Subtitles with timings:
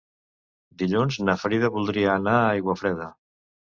[0.83, 3.11] Dilluns na Frida voldria anar a Aiguafreda.